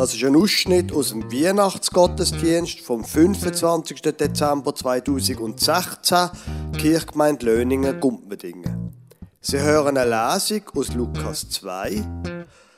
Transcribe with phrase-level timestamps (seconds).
[0.00, 4.00] Das ist ein Ausschnitt aus dem Weihnachtsgottesdienst vom 25.
[4.00, 6.30] Dezember 2016,
[6.78, 8.94] Kirchgemeinde Löningen, Gumpmedingen.
[9.42, 12.02] Sie hören eine Lesung aus Lukas 2.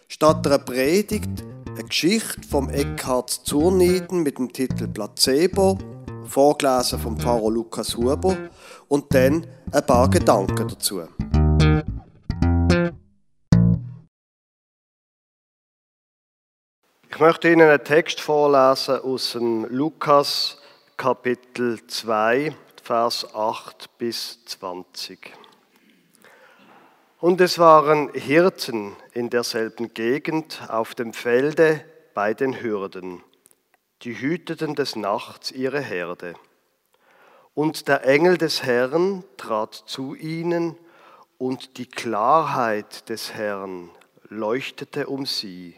[0.09, 5.79] Statt einer Predigt eine Geschichte vom Eckhard Zurnieden mit dem Titel Placebo,
[6.25, 8.37] vorgelesen vom Pfarrer Lukas Huber
[8.89, 11.03] und dann ein paar Gedanken dazu.
[17.15, 20.57] Ich möchte Ihnen einen Text vorlesen aus dem Lukas
[20.97, 25.31] Kapitel 2, Vers 8 bis 20.
[27.21, 33.23] Und es waren Hirten in derselben Gegend auf dem Felde bei den Hürden,
[34.01, 36.33] die hüteten des Nachts ihre Herde.
[37.53, 40.79] Und der Engel des Herrn trat zu ihnen,
[41.37, 43.91] und die Klarheit des Herrn
[44.31, 45.77] leuchtete um sie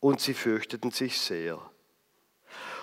[0.00, 1.58] und sie fürchteten sich sehr.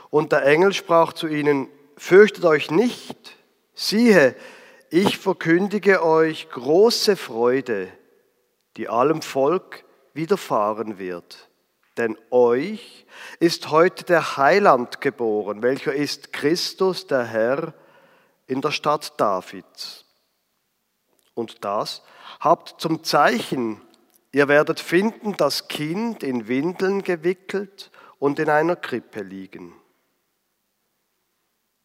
[0.09, 3.35] Und der Engel sprach zu ihnen, fürchtet euch nicht,
[3.73, 4.35] siehe,
[4.89, 7.91] ich verkündige euch große Freude,
[8.77, 11.49] die allem Volk widerfahren wird.
[11.97, 13.05] Denn euch
[13.39, 17.73] ist heute der Heiland geboren, welcher ist Christus der Herr
[18.47, 20.05] in der Stadt Davids.
[21.33, 22.03] Und das
[22.39, 23.81] habt zum Zeichen,
[24.33, 29.73] Ihr werdet finden das Kind in Windeln gewickelt und in einer Krippe liegen.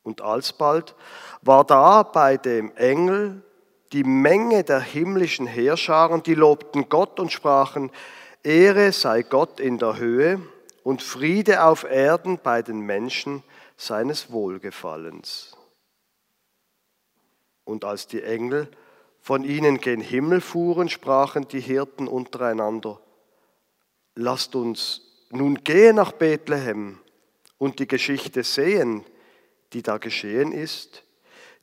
[0.03, 0.95] Und alsbald
[1.43, 3.43] war da bei dem Engel
[3.93, 7.91] die Menge der himmlischen Heerscharen, die lobten Gott und sprachen,
[8.43, 10.41] Ehre sei Gott in der Höhe
[10.85, 13.43] und Friede auf Erden bei den Menschen
[13.77, 15.55] seines Wohlgefallens.
[17.65, 18.71] Und als die Engel
[19.29, 22.99] von ihnen gen Himmel fuhren, sprachen die Hirten untereinander,
[24.15, 26.99] lasst uns nun gehen nach Bethlehem
[27.59, 29.05] und die Geschichte sehen,
[29.75, 31.05] die da geschehen ist,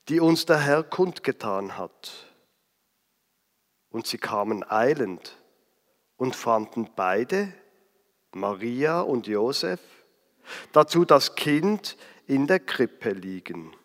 [0.09, 2.35] die uns der Herr kundgetan hat.
[3.89, 5.35] Und sie kamen eilend
[6.17, 7.51] und fanden beide,
[8.35, 9.79] Maria und Josef,
[10.71, 13.75] dazu das Kind in der Krippe liegen.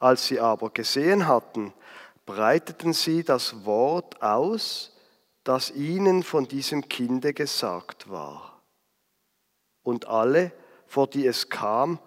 [0.00, 1.72] Als sie aber gesehen hatten,
[2.28, 4.94] breiteten sie das Wort aus,
[5.44, 8.62] das ihnen von diesem Kinde gesagt war.
[9.82, 10.52] Und alle,
[10.86, 11.98] vor die es kam,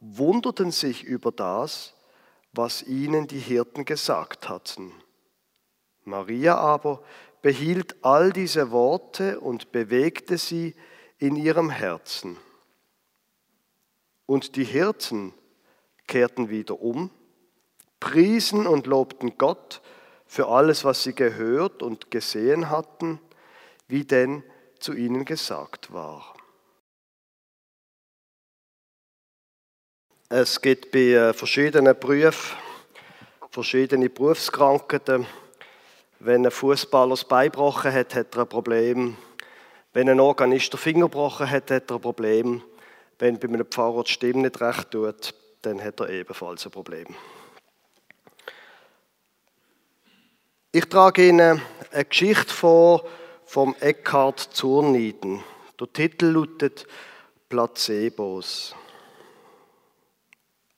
[0.00, 1.94] wunderten sich über das,
[2.52, 4.92] was ihnen die Hirten gesagt hatten.
[6.02, 7.00] Maria aber
[7.40, 10.74] behielt all diese Worte und bewegte sie
[11.18, 12.36] in ihrem Herzen.
[14.26, 15.34] Und die Hirten
[16.08, 17.12] kehrten wieder um
[18.00, 19.80] priesen und lobten Gott
[20.26, 23.20] für alles, was sie gehört und gesehen hatten,
[23.86, 24.42] wie denn
[24.78, 26.34] zu ihnen gesagt war.
[30.28, 32.56] Es gibt bei äh, verschiedenen Berufen
[33.50, 35.26] verschiedene Berufskrankheiten.
[36.20, 39.16] Wenn ein Fußballer das Bein gebrochen hat, hat er ein Problem.
[39.92, 42.62] Wenn ein Organist den Finger gebrochen hat, hat er ein Problem.
[43.18, 47.06] Wenn bei einem Pfarrer die Stimme nicht recht tut, dann hat er ebenfalls ein Problem.
[50.78, 53.04] Ich trage Ihnen eine Geschichte vor
[53.44, 55.42] vom Eckhard Zurnieden.
[55.80, 56.86] Der Titel lautet
[57.48, 58.76] Placebos.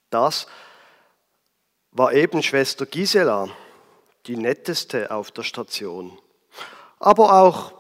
[0.08, 0.46] Das
[1.90, 3.50] war eben Schwester Gisela,
[4.24, 6.18] die netteste auf der Station.
[6.98, 7.74] Aber auch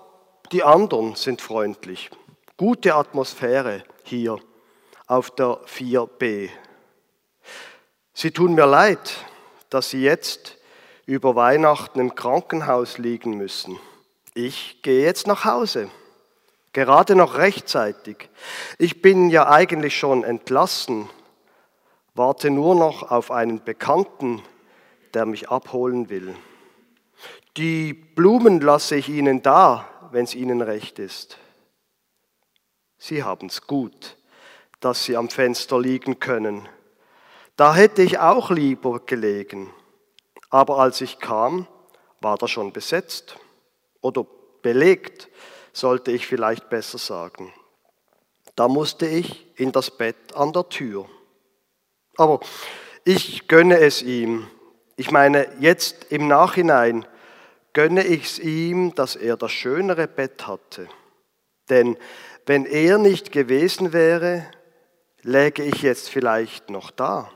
[0.52, 2.10] die anderen sind freundlich.
[2.58, 4.38] Gute Atmosphäre hier
[5.06, 6.50] auf der 4b.
[8.12, 9.24] Sie tun mir leid,
[9.70, 10.59] dass Sie jetzt
[11.10, 13.80] über Weihnachten im Krankenhaus liegen müssen.
[14.32, 15.90] Ich gehe jetzt nach Hause,
[16.72, 18.28] gerade noch rechtzeitig.
[18.78, 21.10] Ich bin ja eigentlich schon entlassen,
[22.14, 24.40] warte nur noch auf einen Bekannten,
[25.12, 26.36] der mich abholen will.
[27.56, 31.38] Die Blumen lasse ich Ihnen da, wenn es Ihnen recht ist.
[32.98, 34.16] Sie haben es gut,
[34.78, 36.68] dass Sie am Fenster liegen können.
[37.56, 39.72] Da hätte ich auch lieber gelegen.
[40.50, 41.66] Aber als ich kam,
[42.20, 43.36] war das schon besetzt
[44.00, 44.26] oder
[44.62, 45.28] belegt,
[45.72, 47.52] sollte ich vielleicht besser sagen.
[48.56, 51.08] Da musste ich in das Bett an der Tür.
[52.16, 52.40] Aber
[53.04, 54.50] ich gönne es ihm.
[54.96, 57.06] Ich meine, jetzt im Nachhinein
[57.72, 60.88] gönne ich es ihm, dass er das schönere Bett hatte.
[61.70, 61.96] Denn
[62.44, 64.44] wenn er nicht gewesen wäre,
[65.22, 67.30] läge ich jetzt vielleicht noch da.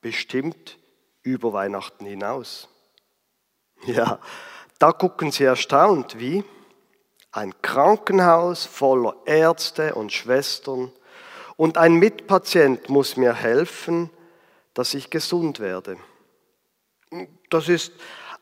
[0.00, 0.78] Bestimmt
[1.26, 2.68] über Weihnachten hinaus.
[3.84, 4.18] Ja,
[4.78, 6.44] da gucken Sie erstaunt, wie?
[7.36, 10.90] ein Krankenhaus voller Ärzte und Schwestern
[11.56, 14.08] und ein Mitpatient muss mir helfen,
[14.72, 15.98] dass ich gesund werde.
[17.50, 17.92] Das ist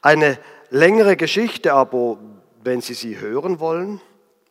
[0.01, 0.39] eine
[0.71, 2.19] längere Geschichte, aber
[2.63, 4.01] wenn Sie sie hören wollen,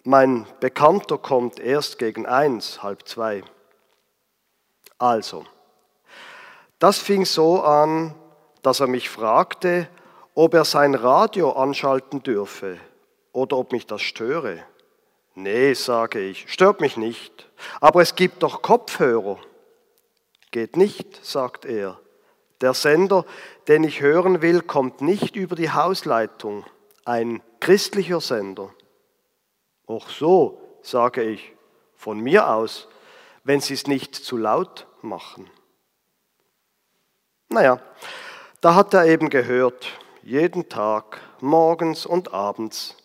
[0.04, 3.44] mein Bekannter kommt erst gegen eins, halb zwei.
[4.98, 5.46] Also,
[6.80, 8.14] das fing so an,
[8.64, 9.88] dass er mich fragte,
[10.34, 12.80] ob er sein Radio anschalten dürfe
[13.32, 14.64] oder ob mich das störe.
[15.36, 17.50] Nee, sage ich, stört mich nicht,
[17.80, 19.40] aber es gibt doch Kopfhörer.
[20.52, 22.00] Geht nicht, sagt er.
[22.62, 23.26] Der Sender,
[23.68, 26.66] den ich hören will, kommt nicht über die Hausleitung,
[27.04, 28.74] ein christlicher Sender.
[29.88, 31.54] Ach so, sage ich,
[31.96, 32.88] von mir aus,
[33.44, 35.50] wenn Sie es nicht zu laut machen.
[37.50, 37.80] Naja,
[38.64, 42.96] da hat er eben gehört, jeden Tag, morgens und abends,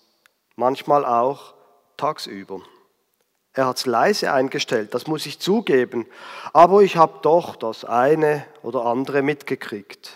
[0.55, 1.52] manchmal auch
[1.96, 2.60] tagsüber.
[3.55, 6.06] Er hat es leise eingestellt, das muss ich zugeben,
[6.52, 10.12] aber ich habe doch das eine oder andere mitgekriegt.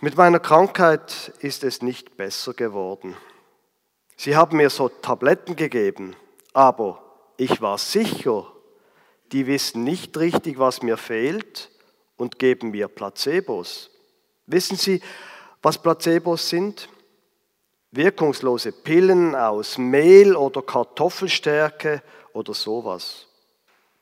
[0.00, 3.14] Mit meiner Krankheit ist es nicht besser geworden.
[4.16, 6.16] Sie haben mir so Tabletten gegeben,
[6.54, 7.02] aber
[7.36, 8.50] ich war sicher,
[9.32, 11.73] die wissen nicht richtig, was mir fehlt
[12.16, 13.90] und geben mir Placebos.
[14.46, 15.00] Wissen Sie,
[15.62, 16.88] was Placebos sind?
[17.90, 22.02] Wirkungslose Pillen aus Mehl oder Kartoffelstärke
[22.32, 23.26] oder sowas.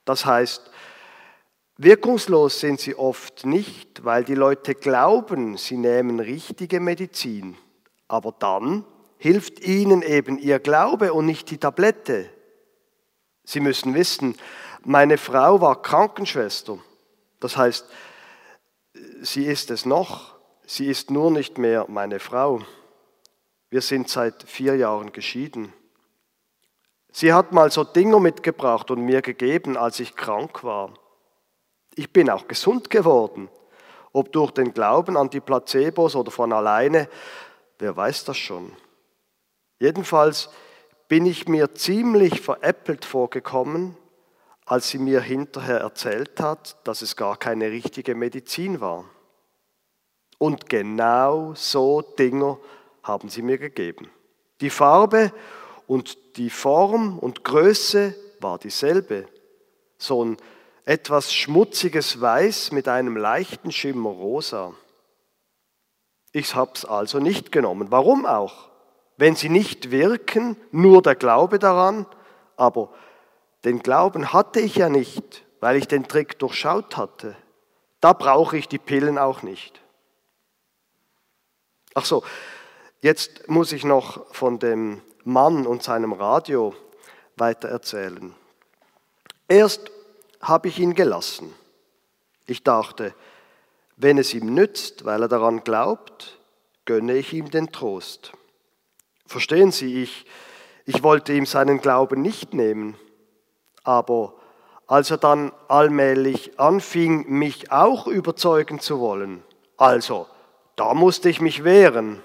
[0.05, 0.71] Das heißt,
[1.77, 7.57] wirkungslos sind sie oft nicht, weil die Leute glauben, sie nehmen richtige Medizin.
[8.09, 8.85] Aber dann
[9.19, 12.29] hilft ihnen eben ihr Glaube und nicht die Tablette.
[13.45, 14.37] Sie müssen wissen,
[14.85, 16.79] meine Frau war Krankenschwester.
[17.43, 17.87] Das heißt,
[19.21, 22.63] sie ist es noch, sie ist nur nicht mehr meine Frau.
[23.69, 25.73] Wir sind seit vier Jahren geschieden.
[27.11, 30.95] Sie hat mal so Dinger mitgebracht und mir gegeben, als ich krank war.
[31.97, 33.49] Ich bin auch gesund geworden.
[34.13, 37.09] Ob durch den Glauben an die Placebos oder von alleine,
[37.81, 38.71] wer weiß das schon.
[39.81, 40.49] Jedenfalls
[41.09, 43.97] bin ich mir ziemlich veräppelt vorgekommen,
[44.65, 49.05] als sie mir hinterher erzählt hat, dass es gar keine richtige Medizin war.
[50.39, 52.59] Und genau so Dinger
[53.03, 54.11] haben sie mir gegeben.
[54.61, 55.33] Die Farbe
[55.87, 59.27] und die Form und Größe war dieselbe.
[59.99, 60.37] So ein
[60.85, 64.75] etwas schmutziges Weiß mit einem leichten Schimmer rosa.
[66.33, 67.91] Ich habe es also nicht genommen.
[67.91, 68.73] Warum auch?
[69.17, 72.07] wenn sie nicht wirken, nur der Glaube daran,
[72.57, 72.91] aber
[73.65, 77.37] den Glauben hatte ich ja nicht, weil ich den Trick durchschaut hatte.
[78.01, 79.81] Da brauche ich die Pillen auch nicht.
[81.95, 82.25] Ach so,
[83.01, 86.75] jetzt muss ich noch von dem Mann und seinem Radio
[87.37, 88.35] weiter erzählen.
[89.47, 89.91] Erst
[90.41, 91.55] habe ich ihn gelassen.
[92.47, 93.15] Ich dachte,
[93.97, 96.39] wenn es ihm nützt, weil er daran glaubt,
[96.85, 98.33] gönne ich ihm den Trost.
[99.27, 100.27] Verstehen Sie, ich,
[100.85, 102.97] ich wollte ihm seinen Glauben nicht nehmen,
[103.85, 104.35] aber
[104.87, 109.43] als er dann allmählich anfing, mich auch überzeugen zu wollen,
[109.77, 110.27] also
[110.77, 112.23] da musste ich mich wehren.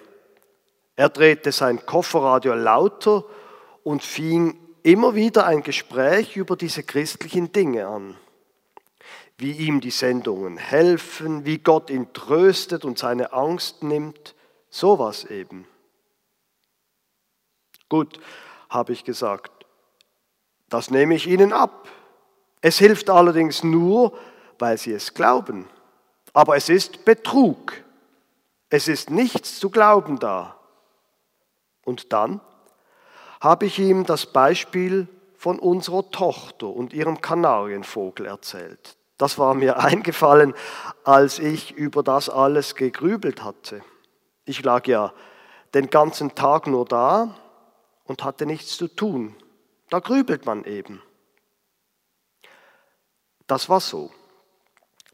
[0.95, 3.23] Er drehte sein Kofferradio lauter
[3.83, 8.17] und fing immer wieder ein Gespräch über diese christlichen Dinge an.
[9.37, 14.33] Wie ihm die Sendungen helfen, wie Gott ihn tröstet und seine Angst nimmt,
[14.69, 15.67] sowas eben.
[17.89, 18.19] Gut,
[18.69, 19.56] habe ich gesagt,
[20.69, 21.87] das nehme ich Ihnen ab.
[22.61, 24.17] Es hilft allerdings nur,
[24.59, 25.67] weil Sie es glauben.
[26.33, 27.73] Aber es ist Betrug.
[28.69, 30.57] Es ist nichts zu glauben da.
[31.85, 32.41] Und dann
[33.39, 35.07] habe ich ihm das Beispiel
[35.37, 38.97] von unserer Tochter und ihrem Kanarienvogel erzählt.
[39.17, 40.53] Das war mir eingefallen,
[41.03, 43.81] als ich über das alles gegrübelt hatte.
[44.45, 45.13] Ich lag ja
[45.73, 47.35] den ganzen Tag nur da
[48.05, 49.35] und hatte nichts zu tun.
[49.89, 51.01] Da grübelt man eben.
[53.47, 54.11] Das war so.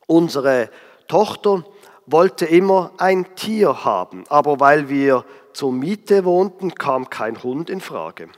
[0.07, 0.69] Unsere
[1.07, 1.63] Tochter
[2.05, 7.79] wollte immer ein Tier haben, aber weil wir zur Miete wohnten, kam kein Hund in
[7.79, 8.29] Frage.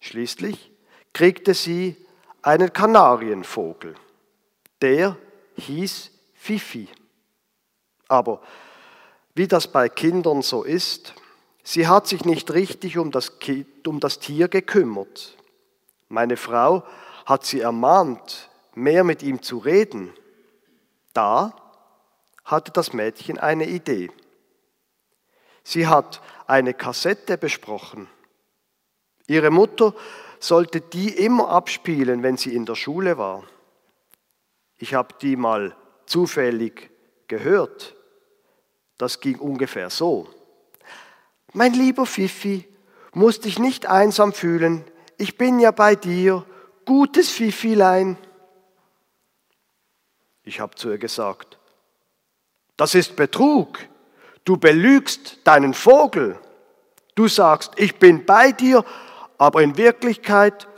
[0.00, 0.70] Schließlich
[1.12, 1.96] kriegte sie
[2.42, 3.94] einen Kanarienvogel.
[4.82, 5.16] Der
[5.56, 6.88] hieß Fifi.
[8.08, 8.42] Aber
[9.34, 11.14] wie das bei Kindern so ist,
[11.66, 13.32] Sie hat sich nicht richtig um das,
[13.86, 15.34] um das Tier gekümmert.
[16.14, 16.84] Meine Frau
[17.26, 20.12] hat sie ermahnt, mehr mit ihm zu reden.
[21.12, 21.56] Da
[22.44, 24.12] hatte das Mädchen eine Idee.
[25.64, 28.06] Sie hat eine Kassette besprochen.
[29.26, 29.92] Ihre Mutter
[30.38, 33.42] sollte die immer abspielen, wenn sie in der Schule war.
[34.76, 35.74] Ich habe die mal
[36.06, 36.90] zufällig
[37.26, 37.96] gehört.
[38.98, 40.28] Das ging ungefähr so.
[41.52, 42.68] Mein lieber Fifi,
[43.14, 44.84] musst dich nicht einsam fühlen.
[45.24, 46.44] Ich bin ja bei dir.
[46.84, 48.18] Gutes Fifilein.
[50.42, 51.58] Ich habe zu ihr gesagt,
[52.76, 53.78] das ist Betrug.
[54.44, 56.38] Du belügst deinen Vogel.
[57.14, 58.84] Du sagst, ich bin bei dir,
[59.38, 60.68] aber in Wirklichkeit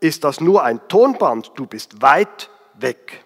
[0.00, 1.52] ist das nur ein Tonband.
[1.54, 3.24] Du bist weit weg.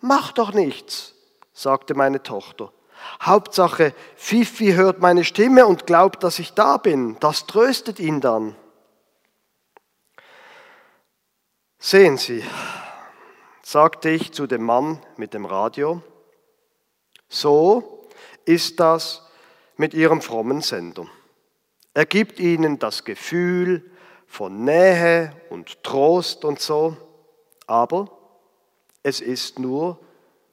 [0.00, 1.12] Mach doch nichts,
[1.52, 2.72] sagte meine Tochter.
[3.20, 7.18] Hauptsache, Fifi hört meine Stimme und glaubt, dass ich da bin.
[7.20, 8.56] Das tröstet ihn dann.
[11.82, 12.44] Sehen Sie,
[13.62, 16.02] sagte ich zu dem Mann mit dem Radio,
[17.26, 18.06] so
[18.44, 19.26] ist das
[19.78, 21.06] mit Ihrem frommen Sender.
[21.94, 23.90] Er gibt Ihnen das Gefühl
[24.26, 26.98] von Nähe und Trost und so,
[27.66, 28.10] aber
[29.02, 29.98] es ist nur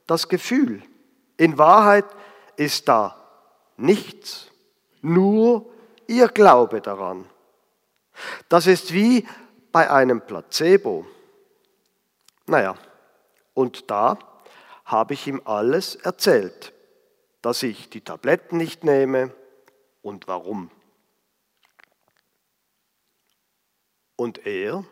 [0.08, 0.82] das Gefühl.
[1.36, 2.06] In Wahrheit
[2.56, 3.22] ist da
[3.76, 4.50] nichts,
[5.02, 5.66] nur
[6.08, 7.26] Ihr Glaube daran.
[8.48, 9.28] Das ist wie
[9.74, 11.06] bei einem Placebo.
[12.48, 12.76] Naja,
[13.54, 14.18] und da
[14.86, 16.74] habe ich ihm alles erzählt,
[17.42, 19.34] dass ich die Tabletten nicht nehme
[20.02, 20.72] und warum.
[24.16, 24.86] Und er?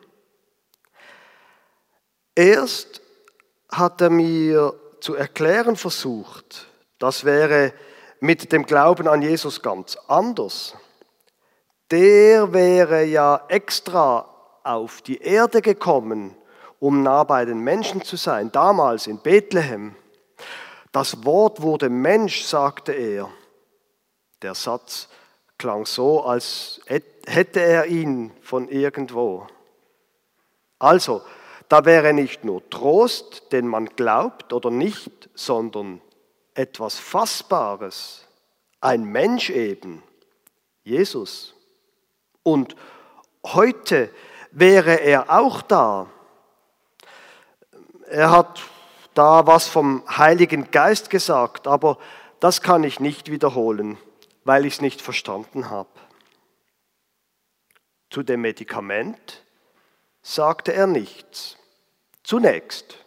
[2.35, 3.01] Erst
[3.69, 6.67] hat er mir zu erklären versucht,
[6.99, 7.73] das wäre
[8.19, 10.75] mit dem Glauben an Jesus ganz anders.
[11.91, 14.29] Der wäre ja extra
[14.63, 16.35] auf die Erde gekommen,
[16.85, 19.95] um nah bei den Menschen zu sein, damals in Bethlehem.
[20.91, 23.27] Das Wort wurde Mensch, sagte er.
[24.43, 25.09] Der Satz
[25.57, 29.47] klang so, als hätte er ihn von irgendwo.
[30.77, 31.23] Also,
[31.69, 36.01] da wäre nicht nur Trost, den man glaubt oder nicht, sondern
[36.53, 38.27] etwas Fassbares,
[38.79, 40.03] ein Mensch eben,
[40.83, 41.55] Jesus.
[42.43, 42.75] Und
[43.43, 44.11] heute
[44.51, 46.11] wäre er auch da.
[48.07, 48.61] Er hat
[49.13, 51.97] da was vom Heiligen Geist gesagt, aber
[52.39, 53.97] das kann ich nicht wiederholen,
[54.43, 55.89] weil ich es nicht verstanden habe.
[58.09, 59.43] Zu dem Medikament
[60.21, 61.57] sagte er nichts.
[62.23, 62.97] Zunächst.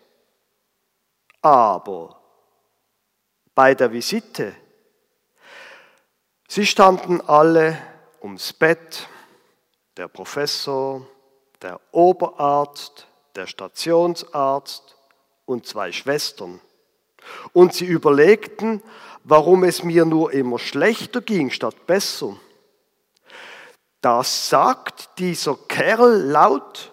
[1.42, 2.20] Aber
[3.54, 4.54] bei der Visite,
[6.46, 7.76] sie standen alle
[8.22, 9.08] ums Bett,
[9.96, 11.06] der Professor,
[11.60, 13.07] der Oberarzt,
[13.38, 14.96] der Stationsarzt
[15.46, 16.60] und zwei Schwestern.
[17.52, 18.82] Und sie überlegten,
[19.24, 22.36] warum es mir nur immer schlechter ging statt besser.
[24.00, 26.92] Da sagt dieser Kerl laut,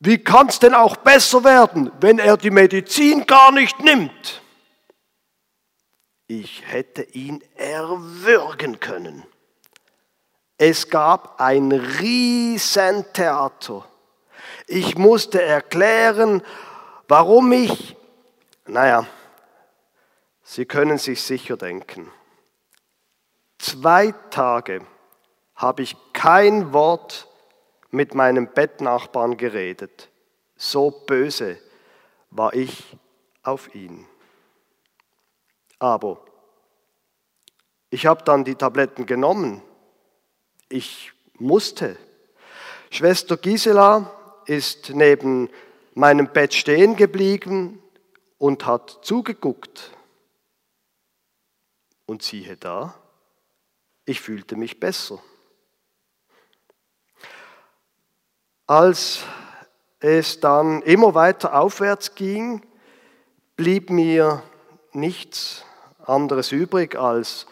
[0.00, 4.42] wie kann es denn auch besser werden, wenn er die Medizin gar nicht nimmt?
[6.26, 9.24] Ich hätte ihn erwürgen können.
[10.56, 13.84] Es gab ein Riesentheater.
[14.72, 16.42] Ich musste erklären,
[17.06, 17.94] warum ich,
[18.64, 19.06] naja,
[20.44, 22.10] Sie können sich sicher denken,
[23.58, 24.86] zwei Tage
[25.56, 27.28] habe ich kein Wort
[27.90, 30.08] mit meinem Bettnachbarn geredet.
[30.56, 31.58] So böse
[32.30, 32.96] war ich
[33.42, 34.08] auf ihn.
[35.80, 36.24] Aber
[37.90, 39.60] ich habe dann die Tabletten genommen.
[40.70, 41.98] Ich musste.
[42.88, 44.10] Schwester Gisela
[44.46, 45.48] ist neben
[45.94, 47.82] meinem Bett stehen geblieben
[48.38, 49.90] und hat zugeguckt.
[52.06, 52.94] Und siehe da,
[54.04, 55.18] ich fühlte mich besser.
[58.66, 59.24] Als
[60.00, 62.62] es dann immer weiter aufwärts ging,
[63.56, 64.42] blieb mir
[64.92, 65.64] nichts
[66.04, 67.46] anderes übrig, als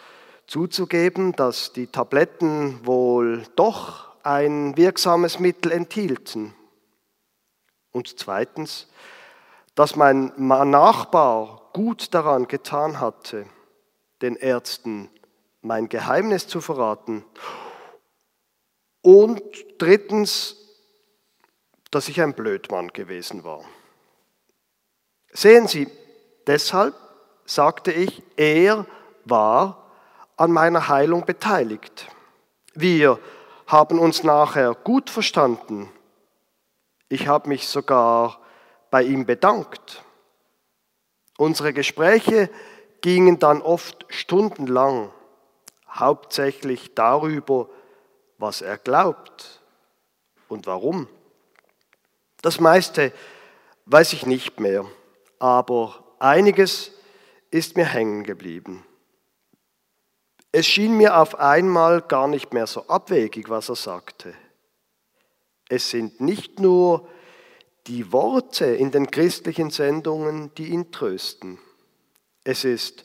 [0.46, 6.54] zuzugeben, dass die Tabletten wohl doch ein wirksames Mittel enthielten.
[7.92, 8.88] Und zweitens,
[9.74, 13.46] dass mein Nachbar gut daran getan hatte,
[14.22, 15.10] den Ärzten
[15.62, 17.24] mein Geheimnis zu verraten.
[19.02, 19.42] Und
[19.78, 20.56] drittens,
[21.90, 23.64] dass ich ein Blödmann gewesen war.
[25.32, 25.88] Sehen Sie,
[26.46, 26.94] deshalb
[27.44, 28.86] sagte ich, er
[29.24, 29.90] war
[30.36, 32.08] an meiner Heilung beteiligt.
[32.74, 33.18] Wir
[33.66, 35.90] haben uns nachher gut verstanden.
[37.12, 38.38] Ich habe mich sogar
[38.90, 40.04] bei ihm bedankt.
[41.36, 42.48] Unsere Gespräche
[43.02, 45.12] gingen dann oft stundenlang.
[45.88, 47.68] hauptsächlich darüber,
[48.38, 49.60] was er glaubt
[50.48, 51.08] und warum.
[52.42, 53.12] Das meiste
[53.86, 54.84] weiß ich nicht mehr,
[55.40, 56.92] aber einiges
[57.50, 58.86] ist mir hängen geblieben.
[60.52, 64.32] Es schien mir auf einmal gar nicht mehr so abwegig, was er sagte.
[65.70, 67.08] Es sind nicht nur
[67.86, 71.60] die Worte in den christlichen Sendungen, die ihn trösten.
[72.42, 73.04] Es ist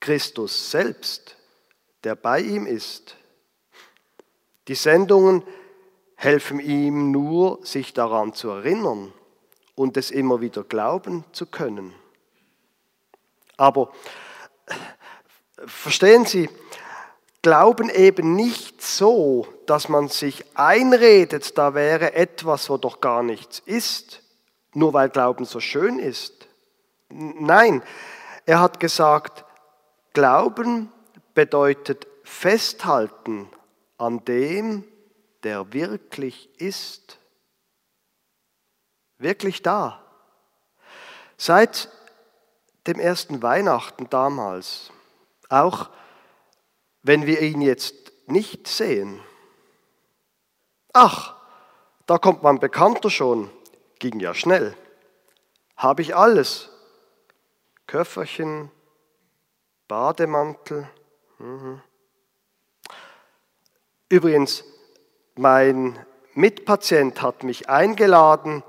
[0.00, 1.36] Christus selbst,
[2.02, 3.16] der bei ihm ist.
[4.68, 5.42] Die Sendungen
[6.16, 9.12] helfen ihm nur, sich daran zu erinnern
[9.74, 11.92] und es immer wieder glauben zu können.
[13.58, 13.92] Aber
[15.66, 16.48] verstehen Sie,
[17.42, 23.58] Glauben eben nicht so, dass man sich einredet, da wäre etwas, wo doch gar nichts
[23.58, 24.22] ist,
[24.74, 26.46] nur weil Glauben so schön ist.
[27.08, 27.82] Nein,
[28.46, 29.44] er hat gesagt,
[30.12, 30.92] Glauben
[31.34, 33.48] bedeutet festhalten
[33.98, 34.84] an dem,
[35.42, 37.18] der wirklich ist.
[39.18, 40.02] Wirklich da.
[41.36, 41.88] Seit
[42.86, 44.90] dem ersten Weihnachten damals,
[45.48, 45.90] auch
[47.02, 49.20] wenn wir ihn jetzt nicht sehen?
[50.92, 51.36] Ach,
[52.06, 53.50] da kommt mein Bekannter schon,
[53.98, 54.76] ging ja schnell.
[55.76, 56.70] Habe ich alles?
[57.86, 58.70] Köfferchen,
[59.88, 60.88] Bademantel.
[61.38, 61.82] Mhm.
[64.08, 64.64] Übrigens,
[65.34, 65.98] mein
[66.34, 68.62] Mitpatient hat mich eingeladen,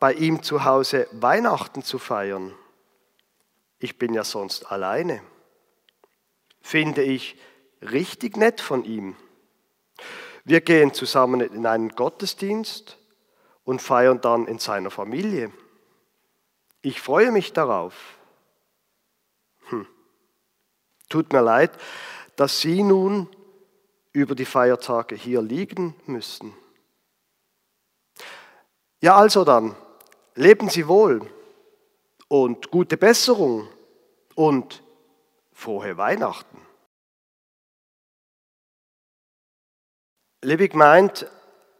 [0.00, 2.54] bei ihm zu Hause Weihnachten zu feiern.
[3.78, 5.22] Ich bin ja sonst alleine.
[6.60, 7.36] Finde ich
[7.82, 9.16] richtig nett von ihm.
[10.44, 12.98] Wir gehen zusammen in einen Gottesdienst
[13.64, 15.52] und feiern dann in seiner Familie.
[16.80, 17.94] Ich freue mich darauf.
[19.68, 19.86] Hm.
[21.08, 21.72] Tut mir leid,
[22.36, 23.28] dass Sie nun
[24.12, 26.54] über die Feiertage hier liegen müssen.
[29.00, 29.76] Ja, also dann,
[30.34, 31.30] leben Sie wohl
[32.28, 33.68] und gute Besserung
[34.34, 34.82] und
[35.52, 36.67] frohe Weihnachten.
[40.40, 41.28] Liebe Gemeinde,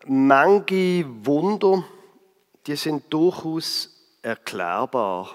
[0.06, 1.84] manche Wunder,
[2.66, 3.88] die sind durchaus
[4.20, 5.32] erklärbar.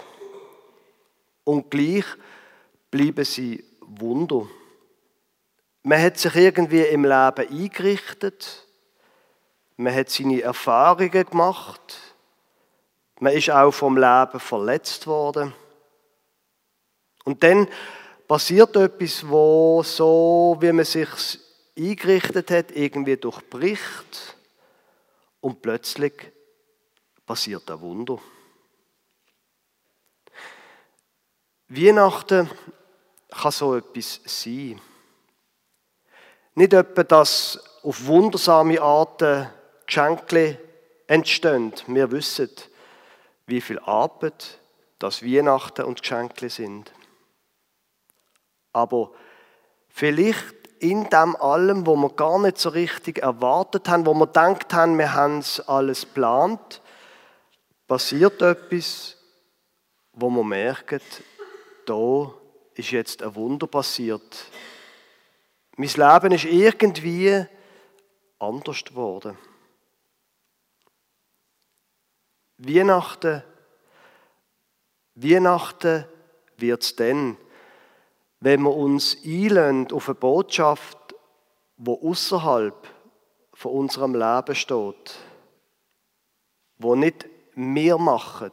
[1.45, 2.03] Und gleich
[2.91, 4.45] bleiben sie Wunder.
[5.83, 8.67] Man hat sich irgendwie im Leben eingerichtet,
[9.77, 11.99] man hat seine Erfahrungen gemacht,
[13.21, 15.53] man ist auch vom Leben verletzt worden.
[17.23, 17.69] Und dann
[18.27, 21.39] passiert etwas, wo so, wie man sich
[21.77, 24.38] eingerichtet hat, irgendwie durchbricht
[25.41, 26.31] und plötzlich
[27.25, 28.19] passiert ein Wunder.
[31.67, 32.49] Weihnachten
[33.29, 34.79] kann so etwas sein.
[36.55, 39.49] Nicht etwa, dass auf wundersame Arten
[39.88, 40.59] Geschenke
[41.07, 41.73] entstehen.
[41.88, 42.51] Wir wissen,
[43.47, 44.59] wie viel Arbeit
[44.99, 46.93] das Weihnachten und Geschenke sind.
[48.71, 49.12] Aber
[49.89, 54.74] vielleicht in dem allem, wo wir gar nicht so richtig erwartet haben, wo wir gedacht
[54.74, 56.82] haben, wir haben es alles geplant,
[57.88, 59.17] passiert etwas,
[60.12, 61.00] wo wir merken,
[61.86, 62.34] da
[62.76, 64.46] ist jetzt ein Wunder passiert.
[65.78, 67.46] Mein Leben ist irgendwie
[68.39, 69.38] anders geworden.
[72.58, 73.41] Weihnachten,
[75.15, 76.06] Weihnachten
[76.58, 77.38] wird es dann,
[78.43, 80.97] wenn wir uns einlösen auf eine Botschaft,
[81.77, 82.75] die außerhalb
[83.53, 85.15] von unserem Leben steht,
[86.77, 87.25] wo nicht
[87.56, 88.51] wir machen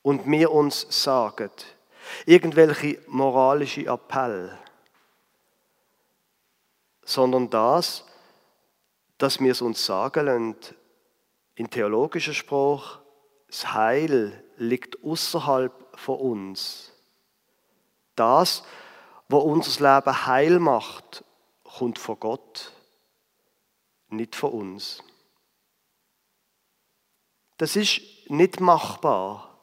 [0.00, 1.50] und wir uns sagen,
[2.24, 4.58] irgendwelche moralische Appell,
[7.04, 8.02] sondern das,
[9.18, 10.56] dass wir es uns sagen lassen,
[11.56, 12.98] in theologischer Spruch,
[13.48, 16.91] das Heil liegt außerhalb von uns.
[18.16, 18.62] Das,
[19.28, 21.24] was unser Leben heil macht,
[21.64, 22.72] kommt von Gott,
[24.08, 25.02] nicht von uns.
[27.56, 29.58] Das ist nicht machbar,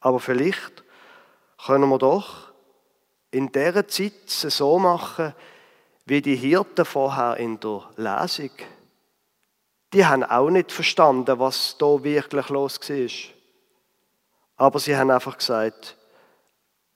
[0.00, 0.84] aber vielleicht
[1.64, 2.52] können wir doch
[3.30, 5.34] in dieser Zeit so machen,
[6.06, 8.50] wie die Hirten vorher in der Lesung.
[9.92, 13.34] Die haben auch nicht verstanden, was da wirklich los war.
[14.56, 15.96] Aber sie haben einfach gesagt,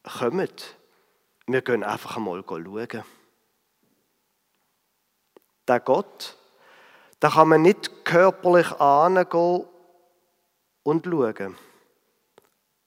[0.08, 0.76] kommt,
[1.46, 3.04] wir gehen einfach einmal schauen.
[5.66, 6.36] Der Gott,
[7.20, 9.66] da kann man nicht körperlich angehen
[10.82, 11.56] und schauen.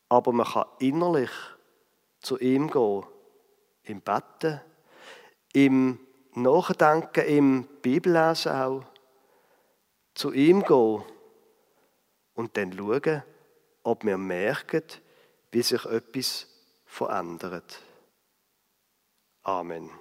[0.10, 1.32] Aber man kann innerlich
[2.20, 3.04] zu ihm gehen,
[3.84, 4.62] im Betten,
[5.54, 6.00] im
[6.34, 8.84] Nachdenken, im Bibellesen auch,
[10.14, 11.04] zu ihm gehen
[12.34, 13.24] und dann schauen,
[13.84, 14.84] ob wir merken,
[15.52, 16.48] wie sich etwas
[16.92, 17.80] forandret.
[19.48, 20.01] Amen.